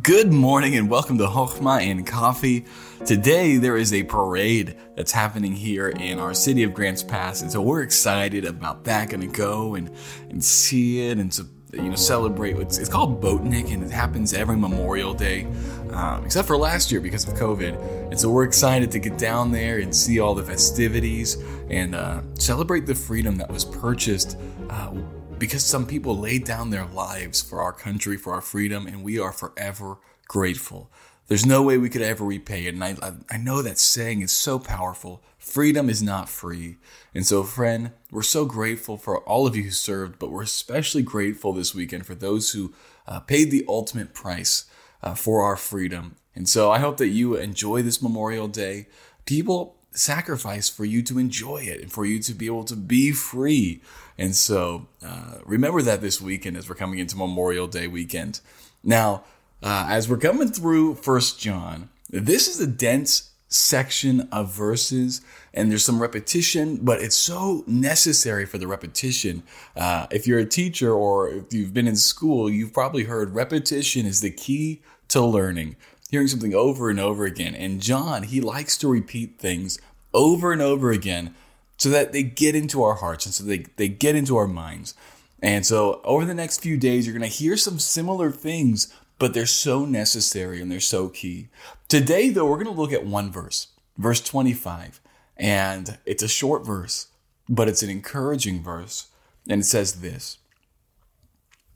Good 0.00 0.32
morning 0.32 0.74
and 0.74 0.88
welcome 0.88 1.18
to 1.18 1.26
Hochma 1.26 1.82
and 1.82 2.06
Coffee. 2.06 2.64
Today 3.04 3.58
there 3.58 3.76
is 3.76 3.92
a 3.92 4.04
parade 4.04 4.74
that's 4.96 5.12
happening 5.12 5.52
here 5.52 5.90
in 5.90 6.18
our 6.18 6.32
city 6.32 6.62
of 6.62 6.72
Grants 6.72 7.02
Pass, 7.02 7.42
and 7.42 7.52
so 7.52 7.60
we're 7.60 7.82
excited 7.82 8.46
about 8.46 8.84
that. 8.84 9.10
Going 9.10 9.20
to 9.20 9.26
go 9.26 9.74
and 9.74 9.90
and 10.30 10.42
see 10.42 11.10
it 11.10 11.18
and 11.18 11.38
you 11.74 11.90
know 11.90 11.94
celebrate. 11.94 12.56
It's, 12.56 12.78
it's 12.78 12.88
called 12.88 13.20
Boatnik, 13.22 13.70
and 13.70 13.84
it 13.84 13.90
happens 13.90 14.32
every 14.32 14.56
Memorial 14.56 15.12
Day, 15.12 15.44
um, 15.90 16.24
except 16.24 16.48
for 16.48 16.56
last 16.56 16.90
year 16.90 17.02
because 17.02 17.28
of 17.28 17.34
COVID. 17.34 18.10
And 18.10 18.18
so 18.18 18.30
we're 18.30 18.44
excited 18.44 18.90
to 18.92 18.98
get 18.98 19.18
down 19.18 19.52
there 19.52 19.78
and 19.80 19.94
see 19.94 20.20
all 20.20 20.34
the 20.34 20.42
festivities 20.42 21.36
and 21.68 21.94
uh, 21.94 22.22
celebrate 22.38 22.86
the 22.86 22.94
freedom 22.94 23.36
that 23.36 23.50
was 23.50 23.66
purchased. 23.66 24.38
Uh, 24.70 24.94
because 25.42 25.64
some 25.64 25.88
people 25.88 26.16
laid 26.16 26.44
down 26.44 26.70
their 26.70 26.86
lives 26.86 27.42
for 27.42 27.60
our 27.60 27.72
country, 27.72 28.16
for 28.16 28.32
our 28.32 28.40
freedom, 28.40 28.86
and 28.86 29.02
we 29.02 29.18
are 29.18 29.32
forever 29.32 29.98
grateful. 30.28 30.88
There's 31.26 31.44
no 31.44 31.64
way 31.64 31.78
we 31.78 31.88
could 31.88 32.00
ever 32.00 32.24
repay 32.24 32.66
it. 32.66 32.74
And 32.74 32.84
I, 32.84 32.94
I 33.28 33.38
know 33.38 33.60
that 33.60 33.76
saying 33.76 34.20
is 34.20 34.30
so 34.30 34.60
powerful. 34.60 35.20
Freedom 35.38 35.90
is 35.90 36.00
not 36.00 36.28
free. 36.28 36.76
And 37.12 37.26
so, 37.26 37.42
friend, 37.42 37.90
we're 38.12 38.22
so 38.22 38.44
grateful 38.44 38.96
for 38.96 39.18
all 39.24 39.44
of 39.44 39.56
you 39.56 39.64
who 39.64 39.70
served, 39.72 40.20
but 40.20 40.30
we're 40.30 40.44
especially 40.44 41.02
grateful 41.02 41.52
this 41.52 41.74
weekend 41.74 42.06
for 42.06 42.14
those 42.14 42.52
who 42.52 42.72
uh, 43.08 43.18
paid 43.18 43.50
the 43.50 43.64
ultimate 43.66 44.14
price 44.14 44.66
uh, 45.02 45.14
for 45.14 45.42
our 45.42 45.56
freedom. 45.56 46.14
And 46.36 46.48
so 46.48 46.70
I 46.70 46.78
hope 46.78 46.98
that 46.98 47.08
you 47.08 47.34
enjoy 47.34 47.82
this 47.82 48.00
Memorial 48.00 48.46
Day. 48.46 48.86
People 49.24 49.74
sacrifice 49.92 50.68
for 50.68 50.84
you 50.84 51.02
to 51.02 51.18
enjoy 51.18 51.58
it 51.58 51.80
and 51.80 51.92
for 51.92 52.04
you 52.04 52.18
to 52.20 52.34
be 52.34 52.46
able 52.46 52.64
to 52.64 52.76
be 52.76 53.12
free. 53.12 53.80
And 54.18 54.34
so 54.34 54.86
uh, 55.04 55.38
remember 55.44 55.82
that 55.82 56.00
this 56.00 56.20
weekend 56.20 56.56
as 56.56 56.68
we're 56.68 56.74
coming 56.74 56.98
into 56.98 57.16
Memorial 57.16 57.66
Day 57.66 57.86
weekend. 57.86 58.40
Now, 58.82 59.24
uh, 59.62 59.86
as 59.88 60.08
we're 60.08 60.18
coming 60.18 60.48
through 60.48 60.96
First 60.96 61.38
John, 61.38 61.88
this 62.10 62.48
is 62.48 62.60
a 62.60 62.66
dense 62.66 63.30
section 63.48 64.28
of 64.32 64.50
verses 64.50 65.20
and 65.52 65.70
there's 65.70 65.84
some 65.84 66.00
repetition 66.00 66.76
but 66.76 67.02
it's 67.02 67.16
so 67.16 67.62
necessary 67.66 68.46
for 68.46 68.56
the 68.56 68.66
repetition 68.66 69.42
uh, 69.76 70.06
if 70.10 70.26
you're 70.26 70.38
a 70.38 70.46
teacher 70.46 70.90
or 70.90 71.28
if 71.28 71.52
you've 71.52 71.74
been 71.74 71.86
in 71.86 71.94
school 71.94 72.48
you've 72.48 72.72
probably 72.72 73.04
heard 73.04 73.34
repetition 73.34 74.06
is 74.06 74.22
the 74.22 74.30
key 74.30 74.80
to 75.06 75.20
learning 75.20 75.76
hearing 76.12 76.28
something 76.28 76.54
over 76.54 76.90
and 76.90 77.00
over 77.00 77.24
again. 77.24 77.54
And 77.54 77.80
John, 77.80 78.24
he 78.24 78.42
likes 78.42 78.76
to 78.78 78.86
repeat 78.86 79.38
things 79.38 79.78
over 80.12 80.52
and 80.52 80.60
over 80.60 80.92
again 80.92 81.34
so 81.78 81.88
that 81.88 82.12
they 82.12 82.22
get 82.22 82.54
into 82.54 82.82
our 82.82 82.96
hearts 82.96 83.24
and 83.24 83.34
so 83.34 83.42
they, 83.42 83.64
they 83.76 83.88
get 83.88 84.14
into 84.14 84.36
our 84.36 84.46
minds. 84.46 84.94
And 85.40 85.64
so 85.64 86.02
over 86.04 86.26
the 86.26 86.34
next 86.34 86.58
few 86.60 86.76
days, 86.76 87.06
you're 87.06 87.18
going 87.18 87.28
to 87.28 87.34
hear 87.34 87.56
some 87.56 87.78
similar 87.78 88.30
things, 88.30 88.94
but 89.18 89.32
they're 89.32 89.46
so 89.46 89.86
necessary 89.86 90.60
and 90.60 90.70
they're 90.70 90.80
so 90.80 91.08
key. 91.08 91.48
Today, 91.88 92.28
though, 92.28 92.44
we're 92.44 92.62
going 92.62 92.66
to 92.66 92.80
look 92.80 92.92
at 92.92 93.06
one 93.06 93.32
verse, 93.32 93.68
verse 93.96 94.20
25. 94.20 95.00
And 95.38 95.96
it's 96.04 96.22
a 96.22 96.28
short 96.28 96.66
verse, 96.66 97.06
but 97.48 97.68
it's 97.68 97.82
an 97.82 97.88
encouraging 97.88 98.62
verse. 98.62 99.08
And 99.48 99.62
it 99.62 99.64
says 99.64 100.02
this 100.02 100.36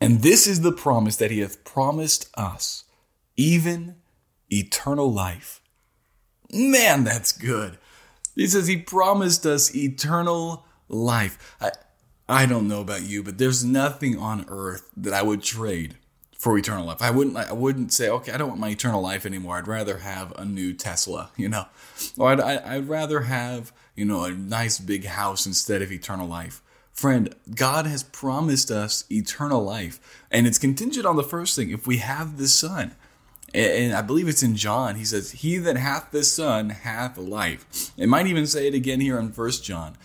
And 0.00 0.22
this 0.22 0.46
is 0.46 0.60
the 0.60 0.72
promise 0.72 1.16
that 1.16 1.32
he 1.32 1.40
hath 1.40 1.64
promised 1.64 2.30
us, 2.38 2.84
even 3.36 3.96
eternal 4.50 5.12
life. 5.12 5.60
Man, 6.52 7.04
that's 7.04 7.32
good. 7.32 7.78
He 8.34 8.46
says 8.46 8.66
he 8.66 8.76
promised 8.76 9.46
us 9.46 9.74
eternal 9.74 10.64
life. 10.88 11.56
I, 11.60 11.70
I 12.28 12.46
don't 12.46 12.68
know 12.68 12.80
about 12.80 13.02
you, 13.02 13.22
but 13.22 13.38
there's 13.38 13.64
nothing 13.64 14.18
on 14.18 14.44
earth 14.48 14.88
that 14.96 15.12
I 15.12 15.22
would 15.22 15.42
trade 15.42 15.96
for 16.38 16.56
eternal 16.56 16.86
life. 16.86 17.02
I 17.02 17.10
wouldn't 17.10 17.36
I 17.36 17.52
wouldn't 17.52 17.92
say, 17.92 18.08
okay, 18.08 18.32
I 18.32 18.38
don't 18.38 18.48
want 18.48 18.60
my 18.60 18.70
eternal 18.70 19.02
life 19.02 19.26
anymore. 19.26 19.58
I'd 19.58 19.68
rather 19.68 19.98
have 19.98 20.32
a 20.38 20.44
new 20.44 20.72
Tesla, 20.72 21.30
you 21.36 21.48
know. 21.48 21.66
Or 22.16 22.30
I'd, 22.30 22.40
I'd 22.40 22.88
rather 22.88 23.22
have, 23.22 23.72
you 23.94 24.06
know, 24.06 24.24
a 24.24 24.32
nice 24.32 24.78
big 24.78 25.04
house 25.04 25.44
instead 25.44 25.82
of 25.82 25.92
eternal 25.92 26.26
life. 26.26 26.62
Friend, 26.92 27.34
God 27.54 27.86
has 27.86 28.02
promised 28.02 28.70
us 28.70 29.04
eternal 29.10 29.62
life, 29.62 30.24
and 30.30 30.46
it's 30.46 30.58
contingent 30.58 31.06
on 31.06 31.16
the 31.16 31.22
first 31.22 31.56
thing. 31.56 31.70
If 31.70 31.86
we 31.86 31.98
have 31.98 32.38
the 32.38 32.48
Son, 32.48 32.94
and 33.54 33.94
I 33.94 34.02
believe 34.02 34.28
it's 34.28 34.42
in 34.42 34.56
John. 34.56 34.96
He 34.96 35.04
says, 35.04 35.30
"He 35.32 35.58
that 35.58 35.76
hath 35.76 36.10
the 36.10 36.24
Son 36.24 36.70
hath 36.70 37.18
life." 37.18 37.92
It 37.96 38.08
might 38.08 38.26
even 38.26 38.46
say 38.46 38.66
it 38.68 38.74
again 38.74 39.00
here 39.00 39.18
in 39.18 39.32
First 39.32 39.64
John. 39.64 39.96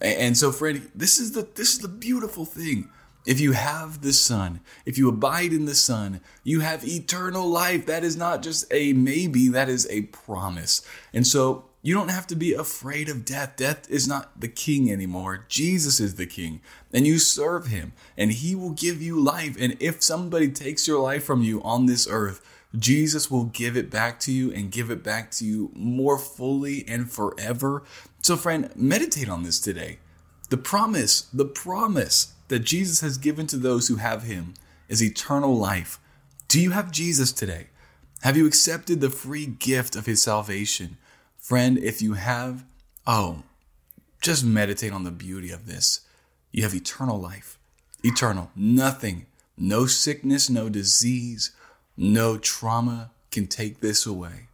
And 0.00 0.36
so, 0.36 0.52
friend, 0.52 0.90
this 0.94 1.18
is 1.18 1.32
the 1.32 1.48
this 1.54 1.74
is 1.74 1.78
the 1.78 1.88
beautiful 1.88 2.44
thing. 2.44 2.88
If 3.26 3.40
you 3.40 3.52
have 3.52 4.02
the 4.02 4.12
Son, 4.12 4.60
if 4.84 4.98
you 4.98 5.08
abide 5.08 5.52
in 5.52 5.64
the 5.64 5.74
Son, 5.74 6.20
you 6.42 6.60
have 6.60 6.86
eternal 6.86 7.48
life. 7.48 7.86
That 7.86 8.04
is 8.04 8.16
not 8.16 8.42
just 8.42 8.66
a 8.70 8.92
maybe, 8.92 9.48
that 9.48 9.68
is 9.68 9.86
a 9.90 10.02
promise. 10.02 10.82
And 11.14 11.26
so 11.26 11.64
you 11.84 11.92
don't 11.92 12.08
have 12.10 12.26
to 12.28 12.34
be 12.34 12.54
afraid 12.54 13.10
of 13.10 13.26
death. 13.26 13.56
Death 13.56 13.90
is 13.90 14.08
not 14.08 14.40
the 14.40 14.48
king 14.48 14.90
anymore. 14.90 15.44
Jesus 15.50 16.00
is 16.00 16.14
the 16.14 16.24
king. 16.24 16.62
And 16.94 17.06
you 17.06 17.18
serve 17.18 17.66
him, 17.66 17.92
and 18.16 18.32
he 18.32 18.54
will 18.54 18.70
give 18.70 19.02
you 19.02 19.20
life. 19.20 19.54
And 19.60 19.76
if 19.80 20.02
somebody 20.02 20.48
takes 20.50 20.88
your 20.88 20.98
life 20.98 21.24
from 21.24 21.42
you 21.42 21.62
on 21.62 21.84
this 21.84 22.08
earth, 22.10 22.40
Jesus 22.74 23.30
will 23.30 23.44
give 23.44 23.76
it 23.76 23.90
back 23.90 24.18
to 24.20 24.32
you 24.32 24.50
and 24.50 24.72
give 24.72 24.90
it 24.90 25.04
back 25.04 25.30
to 25.32 25.44
you 25.44 25.72
more 25.74 26.16
fully 26.18 26.88
and 26.88 27.12
forever. 27.12 27.82
So, 28.22 28.38
friend, 28.38 28.70
meditate 28.74 29.28
on 29.28 29.42
this 29.42 29.60
today. 29.60 29.98
The 30.48 30.56
promise, 30.56 31.28
the 31.34 31.44
promise 31.44 32.32
that 32.48 32.60
Jesus 32.60 33.02
has 33.02 33.18
given 33.18 33.46
to 33.48 33.58
those 33.58 33.88
who 33.88 33.96
have 33.96 34.22
him 34.22 34.54
is 34.88 35.02
eternal 35.02 35.54
life. 35.54 36.00
Do 36.48 36.58
you 36.58 36.70
have 36.70 36.90
Jesus 36.90 37.30
today? 37.30 37.66
Have 38.22 38.38
you 38.38 38.46
accepted 38.46 39.02
the 39.02 39.10
free 39.10 39.44
gift 39.44 39.94
of 39.94 40.06
his 40.06 40.22
salvation? 40.22 40.96
Friend, 41.44 41.76
if 41.76 42.00
you 42.00 42.14
have, 42.14 42.64
oh, 43.06 43.42
just 44.22 44.46
meditate 44.46 44.94
on 44.94 45.04
the 45.04 45.10
beauty 45.10 45.50
of 45.50 45.66
this. 45.66 46.00
You 46.52 46.62
have 46.62 46.74
eternal 46.74 47.20
life. 47.20 47.58
Eternal. 48.02 48.50
Nothing. 48.56 49.26
No 49.54 49.84
sickness, 49.84 50.48
no 50.48 50.70
disease, 50.70 51.50
no 51.98 52.38
trauma 52.38 53.10
can 53.30 53.46
take 53.46 53.80
this 53.80 54.06
away. 54.06 54.48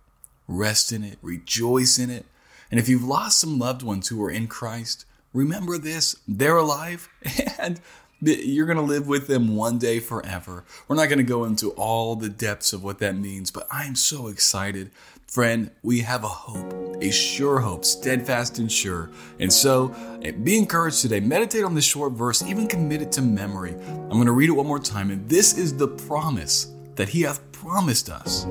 Rest 0.49 0.91
in 0.91 1.05
it, 1.05 1.19
rejoice 1.23 1.97
in 1.97 2.11
it. 2.11 2.27
And 2.73 2.81
if 2.81 2.89
you've 2.89 3.05
lost 3.05 3.39
some 3.39 3.57
loved 3.57 3.85
ones 3.85 4.09
who 4.09 4.21
are 4.25 4.31
in 4.31 4.49
Christ, 4.49 5.05
remember 5.33 5.79
this 5.79 6.17
they're 6.27 6.57
alive 6.57 7.09
and 7.61 7.81
you're 8.21 8.67
going 8.67 8.79
to 8.79 8.83
live 8.83 9.07
with 9.07 9.27
them 9.27 9.57
one 9.57 9.79
day 9.79 10.01
forever. 10.01 10.65
We're 10.89 10.97
not 10.97 11.07
going 11.07 11.19
to 11.19 11.25
go 11.25 11.45
into 11.45 11.71
all 11.73 12.17
the 12.17 12.29
depths 12.29 12.73
of 12.73 12.85
what 12.85 12.99
that 12.99 13.17
means, 13.17 13.51
but 13.51 13.67
I 13.71 13.85
am 13.85 13.95
so 13.95 14.29
excited. 14.29 14.91
Friend, 15.27 15.71
we 15.83 16.01
have 16.01 16.25
a 16.25 16.29
hope, 16.29 16.97
a 17.01 17.11
sure 17.13 17.61
hope, 17.61 17.85
steadfast 17.85 18.59
and 18.59 18.71
sure. 18.71 19.11
And 19.39 19.53
so 19.53 19.95
eh, 20.23 20.33
be 20.33 20.59
encouraged 20.59 21.03
today. 21.03 21.21
Meditate 21.21 21.63
on 21.63 21.75
this 21.75 21.85
short 21.85 22.15
verse, 22.15 22.43
even 22.43 22.67
commit 22.67 23.01
it 23.01 23.13
to 23.13 23.23
memory. 23.23 23.73
I'm 23.73 24.11
going 24.11 24.27
to 24.27 24.33
read 24.33 24.49
it 24.49 24.55
one 24.55 24.67
more 24.67 24.81
time. 24.81 25.11
And 25.11 25.29
this 25.29 25.57
is 25.57 25.77
the 25.77 25.87
promise 25.87 26.73
that 26.97 27.09
He 27.09 27.23
hath 27.23 27.41
promised 27.53 28.11
us, 28.11 28.45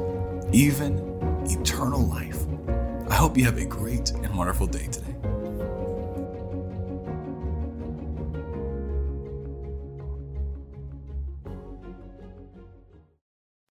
even 0.53 0.97
eternal 1.49 2.01
life. 2.01 2.45
I 3.09 3.15
hope 3.15 3.37
you 3.37 3.43
have 3.43 3.57
a 3.57 3.65
great 3.65 4.11
and 4.11 4.33
wonderful 4.37 4.67
day 4.67 4.87
today. 4.87 5.08